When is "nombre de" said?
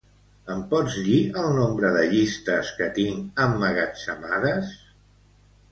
1.57-2.01